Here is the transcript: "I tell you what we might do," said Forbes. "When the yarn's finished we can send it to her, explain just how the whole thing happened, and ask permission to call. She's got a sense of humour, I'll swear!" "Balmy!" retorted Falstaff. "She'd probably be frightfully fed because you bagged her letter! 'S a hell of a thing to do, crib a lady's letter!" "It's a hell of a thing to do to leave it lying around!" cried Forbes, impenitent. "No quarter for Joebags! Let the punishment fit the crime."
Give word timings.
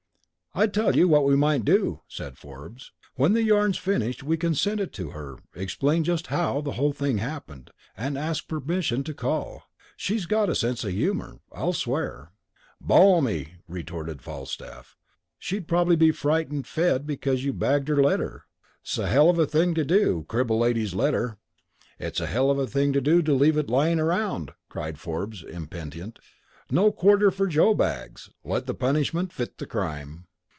"I 0.53 0.67
tell 0.67 0.97
you 0.97 1.07
what 1.07 1.23
we 1.23 1.37
might 1.37 1.63
do," 1.63 2.01
said 2.09 2.37
Forbes. 2.37 2.91
"When 3.15 3.31
the 3.31 3.41
yarn's 3.41 3.77
finished 3.77 4.21
we 4.21 4.35
can 4.35 4.53
send 4.53 4.81
it 4.81 4.91
to 4.95 5.11
her, 5.11 5.37
explain 5.55 6.03
just 6.03 6.27
how 6.27 6.59
the 6.59 6.73
whole 6.73 6.91
thing 6.91 7.19
happened, 7.19 7.71
and 7.95 8.17
ask 8.17 8.49
permission 8.49 9.01
to 9.05 9.13
call. 9.13 9.63
She's 9.95 10.25
got 10.25 10.49
a 10.49 10.53
sense 10.55 10.83
of 10.83 10.91
humour, 10.91 11.39
I'll 11.53 11.71
swear!" 11.71 12.33
"Balmy!" 12.81 13.59
retorted 13.65 14.21
Falstaff. 14.21 14.97
"She'd 15.39 15.69
probably 15.69 15.95
be 15.95 16.11
frightfully 16.11 16.63
fed 16.63 17.07
because 17.07 17.45
you 17.45 17.53
bagged 17.53 17.87
her 17.87 18.03
letter! 18.03 18.43
'S 18.85 18.97
a 18.97 19.07
hell 19.07 19.29
of 19.29 19.39
a 19.39 19.47
thing 19.47 19.73
to 19.75 19.85
do, 19.85 20.25
crib 20.27 20.51
a 20.51 20.53
lady's 20.53 20.93
letter!" 20.93 21.37
"It's 21.97 22.19
a 22.19 22.27
hell 22.27 22.51
of 22.51 22.57
a 22.59 22.67
thing 22.67 22.91
to 22.91 22.99
do 22.99 23.21
to 23.21 23.33
leave 23.33 23.55
it 23.55 23.69
lying 23.69 24.01
around!" 24.01 24.51
cried 24.67 24.99
Forbes, 24.99 25.43
impenitent. 25.45 26.19
"No 26.69 26.91
quarter 26.91 27.31
for 27.31 27.47
Joebags! 27.47 28.31
Let 28.43 28.65
the 28.65 28.73
punishment 28.75 29.31
fit 29.31 29.57
the 29.57 29.65
crime." 29.65 30.27